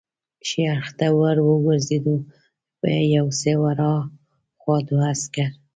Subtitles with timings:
[0.47, 2.15] ښي اړخ ته ور وګرځېدو،
[3.17, 5.51] یو څه ور هاخوا دوه عسکر.